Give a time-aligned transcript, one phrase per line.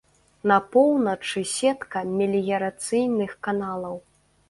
[0.51, 4.05] На поўначы сетка меліярацыйных каналаў.